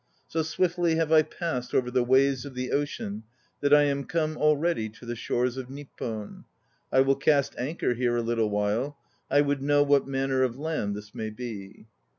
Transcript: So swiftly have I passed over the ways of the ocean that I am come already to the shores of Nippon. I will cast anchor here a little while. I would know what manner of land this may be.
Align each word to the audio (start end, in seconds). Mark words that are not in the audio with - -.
So 0.27 0.41
swiftly 0.41 0.95
have 0.95 1.11
I 1.11 1.21
passed 1.21 1.75
over 1.75 1.91
the 1.91 2.03
ways 2.03 2.43
of 2.43 2.55
the 2.55 2.71
ocean 2.71 3.21
that 3.59 3.71
I 3.71 3.83
am 3.83 4.05
come 4.05 4.35
already 4.35 4.89
to 4.89 5.05
the 5.05 5.15
shores 5.15 5.57
of 5.57 5.69
Nippon. 5.69 6.45
I 6.91 7.01
will 7.01 7.15
cast 7.15 7.53
anchor 7.55 7.93
here 7.93 8.15
a 8.17 8.23
little 8.23 8.49
while. 8.49 8.97
I 9.29 9.41
would 9.41 9.61
know 9.61 9.83
what 9.83 10.07
manner 10.07 10.41
of 10.41 10.57
land 10.57 10.95
this 10.95 11.13
may 11.13 11.29
be. 11.29 11.85